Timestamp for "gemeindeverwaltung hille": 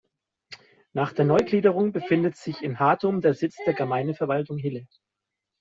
3.75-4.87